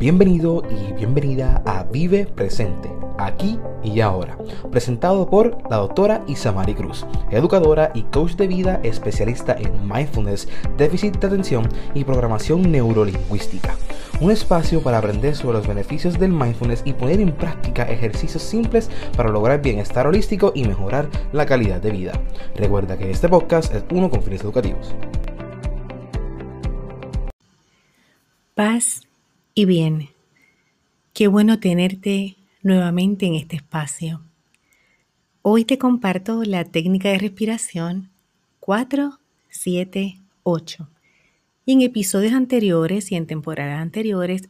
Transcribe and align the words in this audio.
Bienvenido 0.00 0.62
y 0.70 0.94
bienvenida 0.94 1.62
a 1.66 1.84
Vive 1.84 2.24
Presente, 2.24 2.90
aquí 3.18 3.58
y 3.84 4.00
ahora, 4.00 4.38
presentado 4.70 5.28
por 5.28 5.58
la 5.70 5.76
doctora 5.76 6.24
Isamari 6.26 6.72
Cruz, 6.74 7.04
educadora 7.30 7.90
y 7.94 8.04
coach 8.04 8.32
de 8.36 8.46
vida 8.46 8.80
especialista 8.82 9.54
en 9.58 9.86
mindfulness, 9.86 10.48
déficit 10.78 11.18
de 11.18 11.26
atención 11.26 11.68
y 11.92 12.04
programación 12.04 12.72
neurolingüística. 12.72 13.76
Un 14.22 14.30
espacio 14.30 14.82
para 14.82 14.96
aprender 14.96 15.36
sobre 15.36 15.58
los 15.58 15.66
beneficios 15.66 16.18
del 16.18 16.32
mindfulness 16.32 16.80
y 16.86 16.94
poner 16.94 17.20
en 17.20 17.32
práctica 17.32 17.82
ejercicios 17.82 18.42
simples 18.42 18.88
para 19.14 19.28
lograr 19.28 19.60
bienestar 19.60 20.06
holístico 20.06 20.52
y 20.54 20.64
mejorar 20.64 21.10
la 21.32 21.44
calidad 21.44 21.82
de 21.82 21.90
vida. 21.90 22.12
Recuerda 22.56 22.96
que 22.96 23.10
este 23.10 23.28
podcast 23.28 23.74
es 23.74 23.84
uno 23.92 24.08
con 24.08 24.22
fines 24.22 24.40
educativos. 24.40 24.94
Paz 28.54 29.02
y 29.54 29.64
bien. 29.64 30.10
Qué 31.12 31.28
bueno 31.28 31.60
tenerte 31.60 32.36
nuevamente 32.62 33.26
en 33.26 33.34
este 33.34 33.56
espacio. 33.56 34.22
Hoy 35.42 35.64
te 35.64 35.78
comparto 35.78 36.44
la 36.44 36.64
técnica 36.64 37.08
de 37.08 37.18
respiración 37.18 38.10
478. 38.60 40.88
Y 41.66 41.72
en 41.72 41.80
episodios 41.82 42.32
anteriores 42.32 43.12
y 43.12 43.16
en 43.16 43.26
temporadas 43.26 43.80
anteriores 43.80 44.48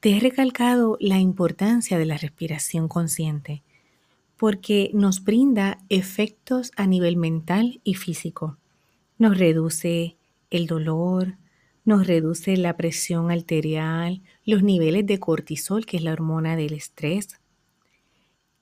te 0.00 0.16
he 0.16 0.20
recalcado 0.20 0.98
la 1.00 1.18
importancia 1.18 1.98
de 1.98 2.06
la 2.06 2.16
respiración 2.16 2.88
consciente 2.88 3.62
porque 4.40 4.90
nos 4.94 5.22
brinda 5.22 5.80
efectos 5.90 6.72
a 6.76 6.86
nivel 6.86 7.18
mental 7.18 7.82
y 7.84 7.92
físico. 7.92 8.56
Nos 9.18 9.36
reduce 9.36 10.16
el 10.48 10.66
dolor, 10.66 11.34
nos 11.90 12.06
reduce 12.06 12.56
la 12.56 12.76
presión 12.76 13.32
arterial, 13.32 14.22
los 14.44 14.62
niveles 14.62 15.04
de 15.06 15.18
cortisol, 15.18 15.86
que 15.86 15.96
es 15.96 16.04
la 16.04 16.12
hormona 16.12 16.54
del 16.54 16.72
estrés. 16.72 17.40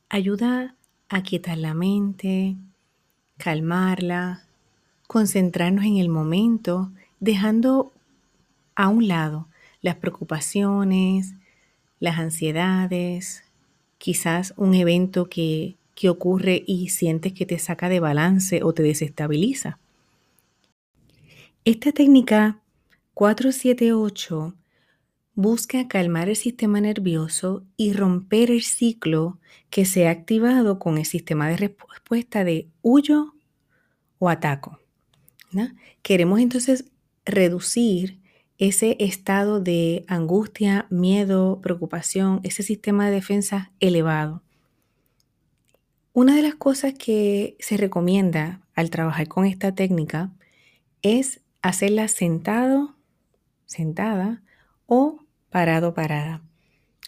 Ayuda 0.08 0.76
a 1.10 1.22
quietar 1.22 1.58
la 1.58 1.74
mente, 1.74 2.56
calmarla, 3.36 4.46
concentrarnos 5.06 5.84
en 5.84 5.98
el 5.98 6.08
momento, 6.08 6.90
dejando 7.20 7.92
a 8.74 8.88
un 8.88 9.08
lado 9.08 9.46
las 9.82 9.96
preocupaciones, 9.96 11.34
las 12.00 12.18
ansiedades, 12.18 13.44
quizás 13.98 14.54
un 14.56 14.74
evento 14.74 15.28
que, 15.28 15.76
que 15.94 16.08
ocurre 16.08 16.64
y 16.66 16.88
sientes 16.88 17.34
que 17.34 17.44
te 17.44 17.58
saca 17.58 17.90
de 17.90 18.00
balance 18.00 18.62
o 18.62 18.72
te 18.72 18.82
desestabiliza. 18.82 19.78
Esta 21.66 21.92
técnica 21.92 22.62
478 23.18 24.54
busca 25.34 25.88
calmar 25.88 26.28
el 26.28 26.36
sistema 26.36 26.80
nervioso 26.80 27.64
y 27.76 27.92
romper 27.92 28.52
el 28.52 28.62
ciclo 28.62 29.40
que 29.70 29.86
se 29.86 30.06
ha 30.06 30.12
activado 30.12 30.78
con 30.78 30.98
el 30.98 31.04
sistema 31.04 31.48
de 31.48 31.56
respuesta 31.56 32.44
de 32.44 32.68
huyo 32.80 33.34
o 34.20 34.28
ataco. 34.28 34.78
Queremos 36.02 36.38
entonces 36.38 36.84
reducir 37.24 38.20
ese 38.56 38.96
estado 39.00 39.58
de 39.58 40.04
angustia, 40.06 40.86
miedo, 40.88 41.60
preocupación, 41.60 42.38
ese 42.44 42.62
sistema 42.62 43.06
de 43.06 43.16
defensa 43.16 43.72
elevado. 43.80 44.44
Una 46.12 46.36
de 46.36 46.42
las 46.42 46.54
cosas 46.54 46.94
que 46.94 47.56
se 47.58 47.78
recomienda 47.78 48.60
al 48.76 48.90
trabajar 48.90 49.26
con 49.26 49.44
esta 49.44 49.74
técnica 49.74 50.30
es 51.02 51.40
hacerla 51.62 52.06
sentado 52.06 52.94
sentada 53.68 54.42
o 54.86 55.20
parado 55.50 55.94
parada. 55.94 56.42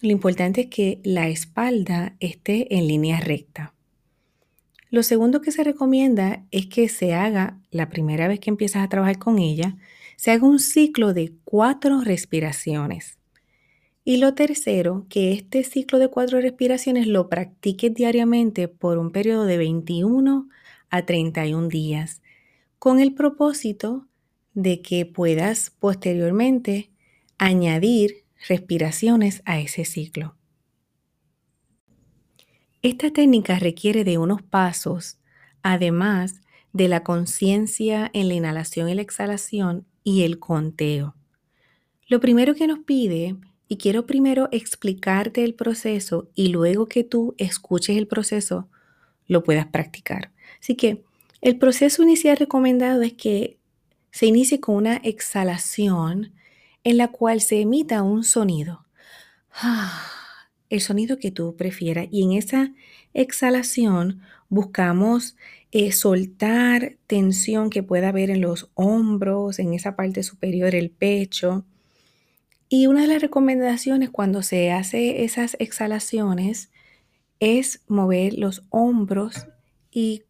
Lo 0.01 0.11
importante 0.11 0.63
es 0.63 0.67
que 0.69 1.01
la 1.03 1.29
espalda 1.29 2.15
esté 2.21 2.77
en 2.77 2.87
línea 2.87 3.19
recta. 3.19 3.75
Lo 4.91 5.03
segundo 5.03 5.41
que 5.41 5.53
se 5.53 5.65
recomienda 5.65 6.45
es 6.51 6.67
que 6.67 6.89
se 6.89 7.15
haga, 7.15 7.59
la 7.71 7.89
primera 7.89 8.29
vez 8.29 8.41
que 8.41 8.51
empiezas 8.51 8.85
a 8.85 8.89
trabajar 8.89 9.19
con 9.19 9.39
ella, 9.39 9.77
se 10.17 10.31
haga 10.31 10.47
un 10.47 10.59
ciclo 10.59 11.15
de 11.15 11.33
cuatro 11.45 12.01
respiraciones. 12.01 13.19
Y 14.05 14.17
lo 14.17 14.35
tercero, 14.35 15.07
que 15.09 15.33
este 15.33 15.63
ciclo 15.63 15.99
de 15.99 16.09
cuatro 16.09 16.41
respiraciones 16.41 17.07
lo 17.07 17.29
practiques 17.29 17.95
diariamente 17.95 18.67
por 18.69 18.99
un 18.99 19.13
periodo 19.13 19.45
de 19.45 19.59
21 19.59 20.49
a 20.91 21.07
31 21.07 21.69
días, 21.69 22.21
con 22.79 22.99
el 22.99 23.15
propósito 23.15 24.09
de 24.55 24.83
que 24.83 25.07
puedas 25.07 25.71
posteriormente 25.71 26.91
añadir 27.39 28.25
respiraciones 28.49 29.43
a 29.45 29.61
ese 29.61 29.85
ciclo. 29.85 30.37
Esta 32.83 33.11
técnica 33.11 33.59
requiere 33.59 34.05
de 34.05 34.19
unos 34.19 34.43
pasos, 34.43 35.19
además 35.63 36.41
de 36.73 36.89
la 36.89 37.03
conciencia 37.03 38.11
en 38.15 38.29
la 38.29 38.35
inhalación 38.35 38.89
y 38.89 38.95
la 38.95 39.03
exhalación 39.03 39.87
y 40.03 40.23
el 40.23 40.39
conteo. 40.39 41.15
Lo 42.09 42.21
primero 42.21 42.55
que 42.55 42.67
nos 42.67 42.81
pide, 42.81 43.37
y 43.69 43.77
quiero 43.77 44.05
primero 44.05 44.49
explicarte 44.51 45.45
el 45.45 45.55
proceso 45.55 46.29
y 46.35 46.49
luego 46.49 46.87
que 46.87 47.05
tú 47.05 47.37
escuches 47.39 47.97
el 47.97 48.09
proceso, 48.09 48.69
lo 49.29 49.45
puedas 49.45 49.67
practicar. 49.67 50.33
Así 50.61 50.75
que 50.75 51.05
el 51.41 51.57
proceso 51.57 52.03
inicial 52.03 52.37
recomendado 52.37 53.03
es 53.03 53.13
que 53.13 53.60
se 54.11 54.27
inicie 54.27 54.61
con 54.61 54.77
una 54.77 54.97
exhalación 54.97 56.33
en 56.85 56.97
la 56.97 57.09
cual 57.09 57.41
se 57.41 57.61
emita 57.61 58.03
un 58.03 58.25
sonido. 58.25 58.85
El 60.69 60.81
sonido 60.81 61.19
que 61.19 61.33
tú 61.33 61.57
prefieras. 61.57 62.07
Y 62.13 62.23
en 62.23 62.33
esa 62.33 62.73
exhalación 63.13 64.21
buscamos 64.49 65.37
eh, 65.73 65.93
soltar 65.93 66.97
tensión 67.07 67.71
que 67.71 67.83
pueda 67.83 68.11
haber 68.11 68.31
en 68.31 68.41
los 68.41 68.71
hombros, 68.75 69.59
en 69.59 69.75
esa 69.75 69.97
parte 69.97 70.23
superior, 70.23 70.75
el 70.75 70.91
pecho. 70.91 71.65
Y 72.69 72.87
una 72.87 73.03
de 73.03 73.09
las 73.09 73.23
recomendaciones 73.23 74.11
cuando 74.11 74.43
se 74.43 74.71
hace 74.71 75.25
esas 75.25 75.57
exhalaciones 75.59 76.71
es 77.41 77.83
mover 77.89 78.35
los 78.35 78.63
hombros 78.71 79.47
y 79.91 80.23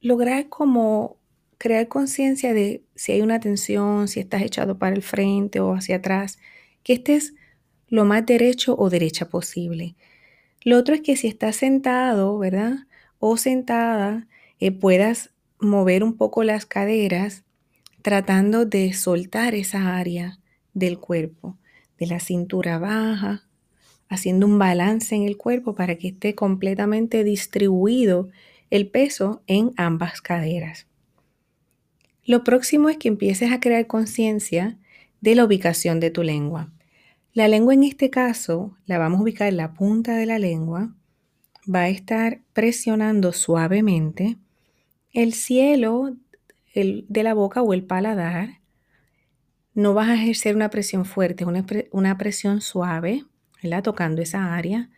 lograr 0.00 0.48
como 0.48 1.19
crear 1.60 1.88
conciencia 1.88 2.54
de 2.54 2.82
si 2.94 3.12
hay 3.12 3.20
una 3.20 3.38
tensión, 3.38 4.08
si 4.08 4.18
estás 4.18 4.40
echado 4.40 4.78
para 4.78 4.96
el 4.96 5.02
frente 5.02 5.60
o 5.60 5.74
hacia 5.74 5.96
atrás, 5.96 6.38
que 6.82 6.94
estés 6.94 7.34
lo 7.86 8.06
más 8.06 8.24
derecho 8.24 8.74
o 8.78 8.88
derecha 8.88 9.28
posible. 9.28 9.94
Lo 10.64 10.78
otro 10.78 10.94
es 10.94 11.02
que 11.02 11.16
si 11.16 11.28
estás 11.28 11.56
sentado, 11.56 12.38
¿verdad? 12.38 12.86
O 13.18 13.36
sentada, 13.36 14.26
eh, 14.58 14.72
puedas 14.72 15.34
mover 15.58 16.02
un 16.02 16.16
poco 16.16 16.44
las 16.44 16.64
caderas 16.64 17.44
tratando 18.00 18.64
de 18.64 18.94
soltar 18.94 19.54
esa 19.54 19.98
área 19.98 20.38
del 20.72 20.98
cuerpo, 20.98 21.58
de 21.98 22.06
la 22.06 22.20
cintura 22.20 22.78
baja, 22.78 23.44
haciendo 24.08 24.46
un 24.46 24.58
balance 24.58 25.14
en 25.14 25.24
el 25.24 25.36
cuerpo 25.36 25.74
para 25.74 25.96
que 25.96 26.08
esté 26.08 26.34
completamente 26.34 27.22
distribuido 27.22 28.30
el 28.70 28.88
peso 28.88 29.42
en 29.46 29.72
ambas 29.76 30.22
caderas. 30.22 30.86
Lo 32.30 32.44
próximo 32.44 32.88
es 32.88 32.96
que 32.96 33.08
empieces 33.08 33.50
a 33.50 33.58
crear 33.58 33.88
conciencia 33.88 34.78
de 35.20 35.34
la 35.34 35.44
ubicación 35.44 35.98
de 35.98 36.12
tu 36.12 36.22
lengua. 36.22 36.70
La 37.32 37.48
lengua 37.48 37.74
en 37.74 37.82
este 37.82 38.08
caso 38.08 38.76
la 38.86 38.98
vamos 38.98 39.18
a 39.18 39.22
ubicar 39.24 39.48
en 39.48 39.56
la 39.56 39.74
punta 39.74 40.14
de 40.14 40.26
la 40.26 40.38
lengua. 40.38 40.94
Va 41.68 41.80
a 41.80 41.88
estar 41.88 42.38
presionando 42.52 43.32
suavemente 43.32 44.36
el 45.12 45.32
cielo 45.32 46.14
de 46.72 47.22
la 47.24 47.34
boca 47.34 47.62
o 47.62 47.74
el 47.74 47.82
paladar. 47.82 48.60
No 49.74 49.92
vas 49.94 50.10
a 50.10 50.14
ejercer 50.14 50.54
una 50.54 50.70
presión 50.70 51.06
fuerte, 51.06 51.42
es 51.42 51.88
una, 51.90 52.16
presión 52.16 52.60
suave, 52.60 53.24
tocando 53.82 54.22
esa 54.22 54.54
área. 54.54 54.88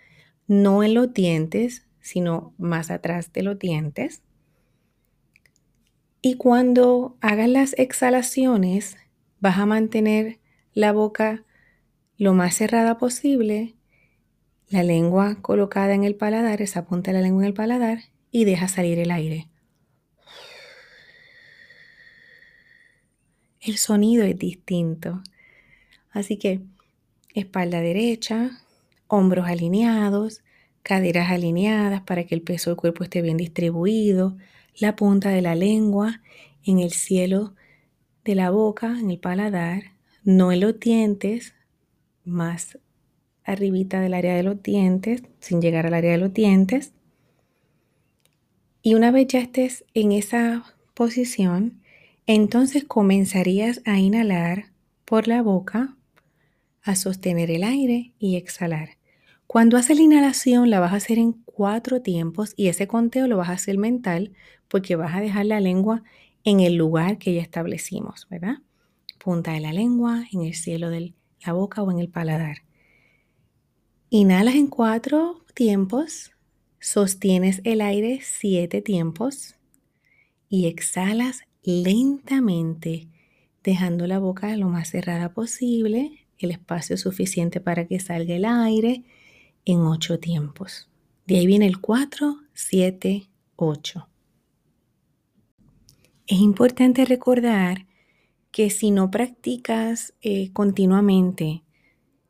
No 0.49 0.83
en 0.83 0.93
los 0.93 1.15
dientes, 1.15 1.87
sino 1.99 2.53
más 2.59 2.91
atrás 2.91 3.33
de 3.33 3.43
los 3.43 3.59
dientes. 3.59 4.21
Y 6.25 6.37
cuando 6.37 7.17
hagas 7.21 7.49
las 7.49 7.75
exhalaciones, 7.77 8.97
vas 9.41 9.59
a 9.59 9.67
mantener 9.67 10.39
la 10.73 10.93
boca 10.93 11.45
lo 12.17 12.33
más 12.33 12.55
cerrada 12.55 12.97
posible, 12.97 13.75
la 14.69 14.85
lengua 14.85 15.43
colocada 15.43 15.95
en 15.95 16.05
el 16.05 16.15
paladar, 16.15 16.63
esa 16.63 16.85
punta 16.85 17.11
de 17.11 17.19
la 17.19 17.23
lengua 17.23 17.43
en 17.43 17.49
el 17.49 17.55
paladar, 17.55 17.99
y 18.31 18.45
deja 18.45 18.69
salir 18.69 19.01
el 19.01 19.11
aire. 19.11 19.49
El 23.61 23.77
sonido 23.77 24.25
es 24.25 24.39
distinto. 24.39 25.25
Así 26.13 26.37
que 26.37 26.61
espalda 27.35 27.81
derecha, 27.81 28.63
hombros 29.09 29.49
alineados, 29.49 30.43
caderas 30.85 31.33
alineadas 31.33 32.03
para 32.03 32.25
que 32.25 32.37
el 32.37 32.43
peso 32.43 32.71
del 32.71 32.77
cuerpo 32.77 33.03
esté 33.03 33.23
bien 33.23 33.37
distribuido, 33.37 34.37
la 34.79 34.97
punta 34.97 35.31
de 35.31 35.43
la 35.43 35.55
lengua 35.55 36.21
en 36.65 36.79
el 36.79 36.93
cielo 36.93 37.55
de 38.25 38.35
la 38.35 38.51
boca, 38.51 38.99
en 38.99 39.11
el 39.11 39.19
paladar, 39.19 39.93
no 40.25 40.53
en 40.53 40.61
los 40.61 40.79
dientes, 40.79 41.55
más 42.25 42.79
arribita 43.45 44.01
del 44.01 44.15
área 44.15 44.35
de 44.35 44.43
los 44.43 44.63
dientes, 44.63 45.23
sin 45.41 45.61
llegar 45.61 45.87
al 45.87 45.95
área 45.95 46.13
de 46.13 46.19
los 46.19 46.33
dientes. 46.33 46.93
Y 48.83 48.95
una 48.95 49.11
vez 49.11 49.29
ya 49.29 49.41
estés 49.41 49.85
en 49.95 50.13
esa 50.13 50.65
posición, 50.95 51.81
entonces 52.27 52.85
comenzarías 52.85 53.83
a 53.85 53.99
inhalar 53.99 54.67
por 55.05 55.29
la 55.29 55.43
boca, 55.43 55.97
a 56.83 56.97
sostener 56.97 57.51
el 57.51 57.65
aire 57.65 58.13
y 58.19 58.37
exhalar. 58.37 58.91
Cuando 59.47 59.77
haces 59.77 59.97
la 59.97 60.03
inhalación 60.03 60.71
la 60.71 60.81
vas 60.81 60.93
a 60.93 60.97
hacer 60.97 61.19
en 61.19 61.33
cuatro 61.53 62.03
tiempos 62.03 62.55
y 62.57 62.69
ese 62.69 62.87
conteo 62.87 63.27
lo 63.27 63.37
vas 63.37 63.51
a 63.51 63.53
hacer 63.53 63.79
mental 63.79 64.33
porque 64.69 64.97
vas 64.97 65.15
a 65.15 65.21
dejar 65.21 65.47
la 65.47 65.61
lengua 65.61 66.03
en 66.45 66.61
el 66.61 66.75
lugar 66.75 67.19
que 67.19 67.35
ya 67.35 67.43
establecimos, 67.43 68.27
¿verdad? 68.31 68.59
Punta 69.19 69.53
de 69.53 69.61
la 69.61 69.73
lengua, 69.73 70.25
en 70.33 70.43
el 70.43 70.55
cielo 70.55 70.91
de 70.91 71.15
la 71.45 71.53
boca 71.53 71.83
o 71.83 71.91
en 71.91 71.99
el 71.99 72.09
paladar. 72.09 72.59
Inhalas 74.11 74.57
en 74.57 74.67
cuatro 74.67 75.45
tiempos, 75.55 76.33
sostienes 76.81 77.61
el 77.65 77.81
aire 77.81 78.21
siete 78.23 78.83
tiempos 78.83 79.57
y 80.49 80.67
exhalas 80.67 81.43
lentamente, 81.63 83.09
dejando 83.63 84.07
la 84.07 84.19
boca 84.19 84.57
lo 84.57 84.69
más 84.69 84.91
cerrada 84.91 85.33
posible, 85.33 86.27
el 86.39 86.51
espacio 86.51 86.97
suficiente 86.97 87.61
para 87.61 87.87
que 87.87 88.01
salga 88.01 88.35
el 88.35 88.45
aire 88.45 89.05
en 89.65 89.81
ocho 89.81 90.19
tiempos. 90.19 90.92
De 91.27 91.39
ahí 91.39 91.47
viene 91.47 91.67
el 91.67 91.81
4, 91.81 92.39
7, 92.53 93.29
8. 93.57 94.09
Es 96.27 96.39
importante 96.39 97.05
recordar 97.05 97.87
que 98.51 98.71
si 98.71 98.91
no 98.91 99.11
practicas 99.11 100.15
eh, 100.23 100.51
continuamente 100.53 101.63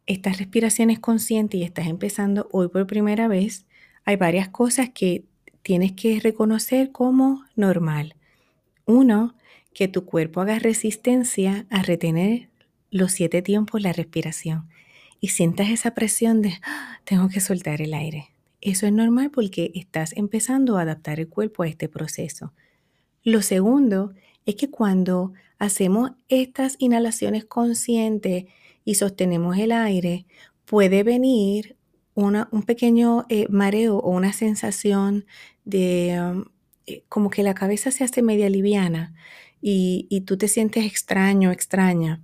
estas 0.06 0.38
respiraciones 0.38 0.98
conscientes 0.98 1.60
y 1.60 1.64
estás 1.64 1.86
empezando 1.86 2.48
hoy 2.52 2.68
por 2.68 2.86
primera 2.86 3.28
vez, 3.28 3.66
hay 4.04 4.16
varias 4.16 4.48
cosas 4.48 4.90
que 4.90 5.24
tienes 5.62 5.92
que 5.92 6.20
reconocer 6.20 6.92
como 6.92 7.44
normal. 7.56 8.16
Uno, 8.84 9.34
que 9.74 9.88
tu 9.88 10.04
cuerpo 10.04 10.40
haga 10.40 10.58
resistencia 10.58 11.66
a 11.70 11.82
retener 11.82 12.50
los 12.90 13.12
siete 13.12 13.40
tiempos 13.40 13.80
la 13.80 13.92
respiración 13.92 14.68
y 15.20 15.28
sientas 15.28 15.70
esa 15.70 15.94
presión 15.94 16.42
de 16.42 16.54
ah, 16.62 17.00
tengo 17.04 17.28
que 17.28 17.40
soltar 17.40 17.80
el 17.80 17.94
aire. 17.94 18.31
Eso 18.62 18.87
es 18.87 18.93
normal 18.93 19.32
porque 19.32 19.73
estás 19.75 20.17
empezando 20.17 20.79
a 20.79 20.82
adaptar 20.82 21.19
el 21.19 21.29
cuerpo 21.29 21.64
a 21.64 21.69
este 21.69 21.88
proceso. 21.88 22.53
Lo 23.25 23.43
segundo 23.43 24.14
es 24.47 24.55
que 24.55 24.70
cuando 24.70 25.32
hacemos 25.59 26.12
estas 26.29 26.76
inhalaciones 26.79 27.44
conscientes 27.44 28.44
y 28.85 28.94
sostenemos 28.94 29.59
el 29.59 29.73
aire, 29.73 30.26
puede 30.64 31.03
venir 31.03 31.76
un 32.14 32.62
pequeño 32.64 33.26
eh, 33.29 33.47
mareo 33.49 33.97
o 33.97 34.11
una 34.11 34.32
sensación 34.32 35.25
de 35.64 36.19
um, 36.20 36.44
eh, 36.87 37.03
como 37.09 37.31
que 37.31 37.43
la 37.43 37.55
cabeza 37.55 37.91
se 37.91 38.05
hace 38.05 38.23
media 38.23 38.49
liviana 38.49 39.12
y 39.64 40.23
tú 40.23 40.37
te 40.37 40.49
sientes 40.49 40.85
extraño, 40.85 41.53
extraña. 41.53 42.20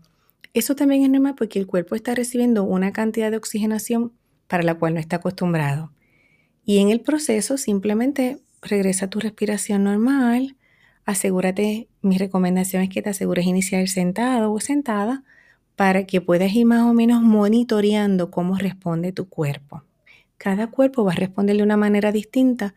Eso 0.55 0.75
también 0.75 1.05
es 1.05 1.11
normal 1.11 1.35
porque 1.37 1.61
el 1.61 1.67
cuerpo 1.67 1.95
está 1.95 2.15
recibiendo 2.15 2.65
una 2.65 2.93
cantidad 2.93 3.31
de 3.31 3.37
oxigenación 3.37 4.13
para 4.49 4.65
la 4.65 4.75
cual 4.75 4.95
no 4.95 5.01
está 5.01 5.17
acostumbrado. 5.17 5.93
Y 6.69 6.81
en 6.81 6.91
el 6.91 7.01
proceso 7.01 7.57
simplemente 7.57 8.43
regresa 8.61 9.07
a 9.07 9.09
tu 9.09 9.21
respiración 9.21 9.85
normal, 9.85 10.59
asegúrate, 11.07 11.89
mi 12.03 12.19
recomendación 12.19 12.83
es 12.83 12.91
que 12.91 13.01
te 13.01 13.09
asegures 13.09 13.47
iniciar 13.47 13.89
sentado 13.89 14.53
o 14.53 14.61
sentada 14.61 15.25
para 15.77 16.05
que 16.05 16.21
puedas 16.21 16.53
ir 16.53 16.67
más 16.67 16.83
o 16.83 16.93
menos 16.93 17.23
monitoreando 17.23 18.31
cómo 18.31 18.59
responde 18.59 19.13
tu 19.13 19.31
cuerpo. 19.31 19.83
Cada 20.37 20.67
cuerpo 20.67 21.07
va 21.07 21.13
a 21.13 21.15
responder 21.15 21.57
de 21.57 21.63
una 21.63 21.79
manera 21.79 22.13
distinta 22.13 22.75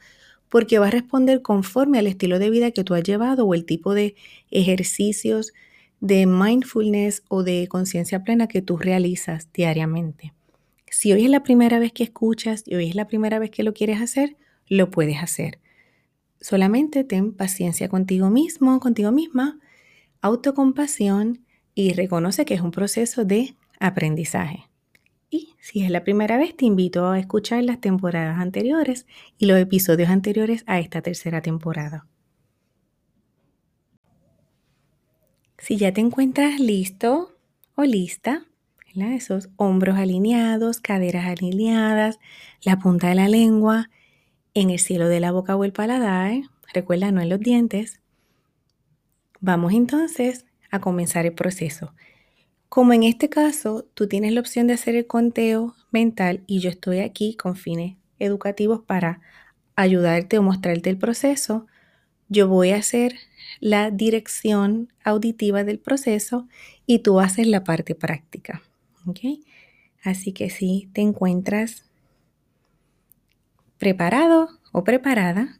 porque 0.48 0.80
va 0.80 0.88
a 0.88 0.92
responder 0.92 1.42
conforme 1.42 2.00
al 2.00 2.08
estilo 2.08 2.40
de 2.40 2.50
vida 2.50 2.72
que 2.72 2.86
tú 2.86 2.94
has 2.94 3.04
llevado 3.04 3.46
o 3.46 3.54
el 3.54 3.66
tipo 3.66 3.94
de 3.94 4.16
ejercicios 4.52 5.52
de 6.00 6.28
mindfulness 6.28 7.24
o 7.28 7.44
de 7.44 7.68
conciencia 7.68 8.24
plena 8.24 8.48
que 8.48 8.62
tú 8.62 8.78
realizas 8.78 9.50
diariamente. 9.52 10.32
Si 10.94 11.14
hoy 11.14 11.24
es 11.24 11.30
la 11.30 11.42
primera 11.42 11.80
vez 11.80 11.94
que 11.94 12.04
escuchas 12.04 12.64
y 12.66 12.76
hoy 12.76 12.90
es 12.90 12.96
la 12.96 13.08
primera 13.08 13.40
vez 13.40 13.50
que 13.50 13.64
lo 13.64 13.74
quieres 13.74 14.02
hacer, 14.02 14.36
lo 14.68 14.92
puedes 14.92 15.24
hacer. 15.24 15.58
Solamente 16.42 17.06
ten 17.06 17.32
paciencia 17.32 17.88
contigo 17.88 18.30
mismo, 18.30 18.78
contigo 18.82 19.14
misma, 19.14 19.58
autocompasión 20.20 21.46
y 21.74 21.94
reconoce 21.94 22.44
que 22.44 22.56
es 22.56 22.62
un 22.62 22.72
proceso 22.72 23.24
de 23.24 23.56
aprendizaje. 23.80 24.70
Y 25.30 25.56
si 25.62 25.82
es 25.82 25.90
la 25.90 26.04
primera 26.04 26.36
vez, 26.36 26.58
te 26.58 26.66
invito 26.66 27.08
a 27.08 27.20
escuchar 27.20 27.64
las 27.64 27.80
temporadas 27.80 28.38
anteriores 28.42 29.08
y 29.38 29.46
los 29.46 29.58
episodios 29.60 30.10
anteriores 30.10 30.66
a 30.68 30.80
esta 30.82 31.02
tercera 31.02 31.42
temporada. 31.42 32.06
Si 35.58 35.78
ya 35.78 35.94
te 35.94 36.02
encuentras 36.02 36.60
listo 36.60 37.38
o 37.76 37.84
lista, 37.84 38.46
esos 38.96 39.50
hombros 39.56 39.98
alineados, 39.98 40.82
caderas 40.82 41.26
alineadas, 41.26 42.20
la 42.64 42.78
punta 42.78 43.10
de 43.10 43.16
la 43.16 43.30
lengua 43.30 43.90
en 44.54 44.70
el 44.70 44.80
cielo 44.80 45.08
de 45.08 45.20
la 45.20 45.32
boca 45.32 45.56
o 45.56 45.64
el 45.64 45.72
paladar, 45.72 46.34
recuerda, 46.74 47.12
no 47.12 47.22
en 47.22 47.30
los 47.30 47.40
dientes. 47.40 48.02
Vamos 49.40 49.74
entonces 49.74 50.46
a 50.70 50.80
comenzar 50.80 51.26
el 51.26 51.34
proceso. 51.34 51.94
Como 52.68 52.94
en 52.94 53.04
este 53.04 53.30
caso, 53.30 53.86
tú 53.94 54.08
tienes 54.08 54.34
la 54.34 54.42
opción 54.42 54.68
de 54.68 54.74
hacer 54.74 54.96
el 54.96 55.08
conteo 55.08 55.76
mental 55.92 56.44
y 56.48 56.60
yo 56.60 56.70
estoy 56.70 57.00
aquí 57.00 57.36
con 57.36 57.56
fines 57.56 57.96
educativos 58.20 58.82
para 58.82 59.22
ayudarte 59.76 60.38
o 60.38 60.44
mostrarte 60.44 60.90
el 60.90 60.98
proceso, 60.98 61.66
yo 62.30 62.48
voy 62.48 62.72
a 62.72 62.78
hacer 62.78 63.16
la 63.60 63.92
dirección 63.92 64.94
auditiva 65.04 65.64
del 65.64 65.80
proceso 65.80 66.48
y 66.86 67.00
tú 67.00 67.20
haces 67.20 67.48
la 67.48 67.64
parte 67.64 67.96
práctica. 67.96 68.62
Así 70.04 70.34
que 70.34 70.50
si 70.50 70.90
te 70.94 71.02
encuentras 71.02 71.86
preparado 73.78 74.50
o 74.72 74.84
preparada, 74.84 75.60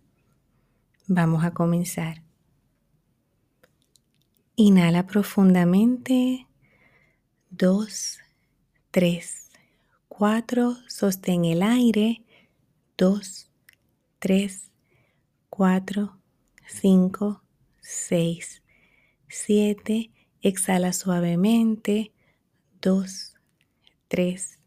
vamos 1.08 1.44
a 1.44 1.52
comenzar. 1.52 2.24
Inhala 4.56 5.08
profundamente. 5.08 6.48
Dos, 7.50 8.20
tres, 8.92 9.50
cuatro. 10.08 10.76
Sostén 10.88 11.46
el 11.46 11.64
aire. 11.64 12.24
Dos, 12.98 13.50
tres, 14.20 14.70
cuatro, 15.50 16.20
cinco, 16.68 17.42
seis, 17.82 18.62
siete. 19.28 20.12
Exhala 20.42 20.94
suavemente. 20.94 22.12
Dos, 22.82 23.31
tres, 24.12 24.60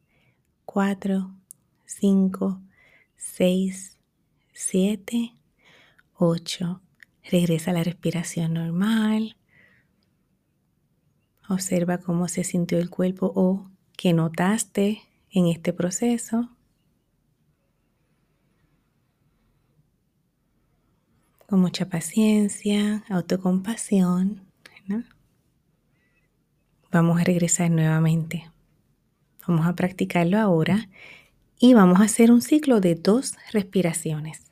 cuatro, 0.64 1.34
cinco, 1.84 2.62
seis, 3.14 3.98
siete, 4.54 5.34
ocho. 6.14 6.80
Regresa 7.30 7.70
a 7.70 7.74
la 7.74 7.84
respiración 7.84 8.54
normal. 8.54 9.36
Observa 11.46 11.98
cómo 11.98 12.26
se 12.28 12.42
sintió 12.42 12.78
el 12.78 12.88
cuerpo 12.88 13.32
o 13.36 13.70
qué 13.98 14.14
notaste 14.14 15.02
en 15.30 15.48
este 15.48 15.74
proceso. 15.74 16.48
Con 21.46 21.60
mucha 21.60 21.90
paciencia, 21.90 23.04
autocompasión. 23.10 24.40
Vamos 26.90 27.20
a 27.20 27.24
regresar 27.24 27.70
nuevamente. 27.70 28.53
Vamos 29.46 29.66
a 29.66 29.74
practicarlo 29.74 30.38
ahora 30.38 30.88
y 31.58 31.74
vamos 31.74 32.00
a 32.00 32.04
hacer 32.04 32.30
un 32.32 32.42
ciclo 32.42 32.80
de 32.80 32.94
dos 32.94 33.34
respiraciones. 33.52 34.44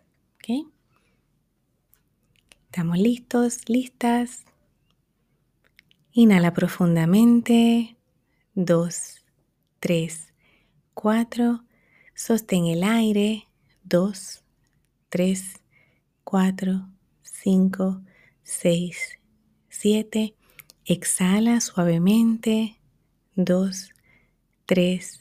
¿Estamos 2.73 2.97
listos? 2.97 3.69
¿Listas? 3.69 4.47
Inhala 6.13 6.55
profundamente. 6.55 7.99
Dos, 8.55 9.27
tres, 9.79 10.33
cuatro. 10.95 11.65
Sostén 12.15 12.65
el 12.65 12.83
aire. 12.83 13.47
Dos, 13.85 14.43
tres, 15.11 15.61
cuatro, 16.25 16.89
cinco, 17.21 18.01
seis, 18.43 19.19
siete. 19.69 20.35
Exhala 20.87 21.61
suavemente. 21.61 22.81
Dos, 23.35 23.91
3, 24.73 25.21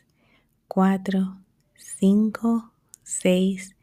4, 0.70 1.38
5, 1.76 2.72
6, 3.04 3.76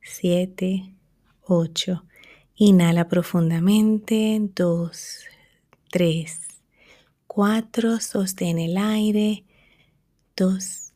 7, 0.00 0.94
8. 1.42 2.04
Inhala 2.54 3.08
profundamente. 3.08 4.38
2, 4.54 5.24
3, 5.90 6.40
4. 7.26 7.98
Sostén 7.98 8.60
el 8.60 8.78
aire. 8.78 9.44
2, 10.36 10.92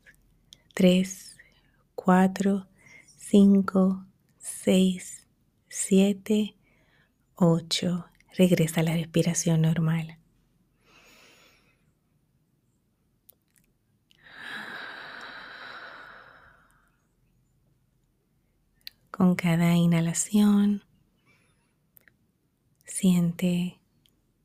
3, 0.74 1.36
4, 1.96 2.68
5, 3.16 4.06
6, 4.38 5.26
7, 5.66 6.54
8. 7.34 8.06
Regresa 8.38 8.78
a 8.78 8.84
la 8.84 8.94
respiración 8.94 9.62
normal. 9.62 10.19
Con 19.20 19.34
cada 19.34 19.76
inhalación, 19.76 20.82
siente 22.86 23.78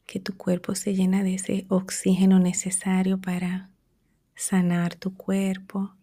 que 0.05 0.19
tu 0.19 0.35
cuerpo 0.35 0.75
se 0.75 0.93
llena 0.93 1.23
de 1.23 1.35
ese 1.35 1.65
oxígeno 1.69 2.39
necesario 2.39 3.17
para 3.17 3.69
sanar 4.35 4.95
tu 4.95 5.15
cuerpo. 5.15 5.95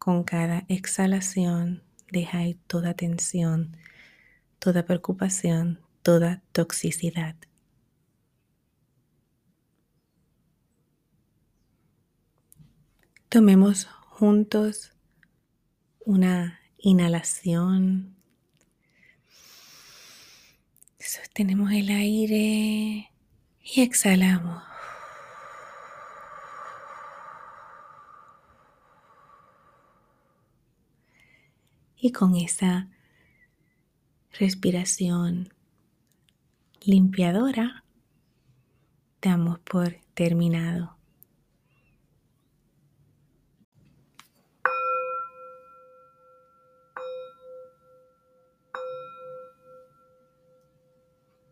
Con 0.00 0.24
cada 0.24 0.64
exhalación, 0.66 1.84
deja 2.10 2.44
ir 2.44 2.58
toda 2.66 2.94
tensión, 2.94 3.76
toda 4.58 4.84
preocupación, 4.84 5.78
toda 6.02 6.42
toxicidad. 6.50 7.36
Tomemos 13.28 13.84
juntos 13.84 14.92
una 16.04 16.61
inhalación. 16.82 18.16
Sostenemos 20.98 21.70
el 21.72 21.88
aire 21.90 23.10
y 23.62 23.80
exhalamos. 23.80 24.62
Y 31.96 32.10
con 32.10 32.34
esa 32.34 32.88
respiración 34.32 35.54
limpiadora, 36.80 37.84
damos 39.20 39.60
por 39.60 39.94
terminado. 40.14 41.01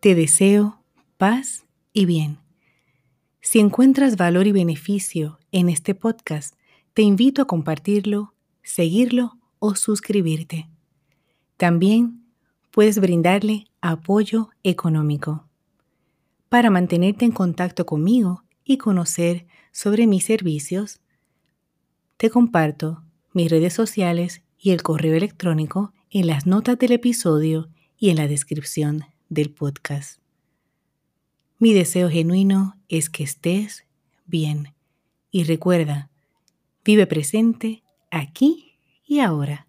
Te 0.01 0.15
deseo 0.15 0.81
paz 1.17 1.63
y 1.93 2.07
bien. 2.07 2.39
Si 3.39 3.59
encuentras 3.59 4.17
valor 4.17 4.47
y 4.47 4.51
beneficio 4.51 5.37
en 5.51 5.69
este 5.69 5.93
podcast, 5.93 6.55
te 6.95 7.03
invito 7.03 7.43
a 7.43 7.45
compartirlo, 7.45 8.33
seguirlo 8.63 9.37
o 9.59 9.75
suscribirte. 9.75 10.67
También 11.55 12.25
puedes 12.71 12.99
brindarle 12.99 13.65
apoyo 13.79 14.49
económico. 14.63 15.47
Para 16.49 16.71
mantenerte 16.71 17.25
en 17.25 17.31
contacto 17.31 17.85
conmigo 17.85 18.43
y 18.63 18.79
conocer 18.79 19.45
sobre 19.71 20.07
mis 20.07 20.23
servicios, 20.23 20.99
te 22.17 22.31
comparto 22.31 23.03
mis 23.33 23.51
redes 23.51 23.73
sociales 23.73 24.41
y 24.57 24.71
el 24.71 24.81
correo 24.81 25.13
electrónico 25.13 25.93
en 26.09 26.25
las 26.25 26.47
notas 26.47 26.79
del 26.79 26.93
episodio 26.93 27.69
y 27.99 28.09
en 28.09 28.15
la 28.15 28.27
descripción 28.27 29.10
del 29.31 29.49
podcast. 29.49 30.19
Mi 31.57 31.73
deseo 31.73 32.09
genuino 32.09 32.77
es 32.89 33.09
que 33.09 33.23
estés 33.23 33.85
bien 34.25 34.75
y 35.31 35.45
recuerda, 35.45 36.11
vive 36.83 37.07
presente 37.07 37.81
aquí 38.11 38.77
y 39.07 39.19
ahora. 39.19 39.67